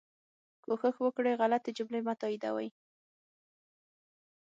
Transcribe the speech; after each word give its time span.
کوښښ 0.63 0.95
وکړئ 1.01 1.33
غلطي 1.39 1.71
جملې 1.77 1.99
مه 2.07 2.13
تائیدوئ 2.21 2.69